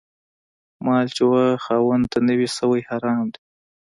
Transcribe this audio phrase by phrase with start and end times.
[0.85, 3.39] مال چي و خاوند ته نه وي سوی، حرام دی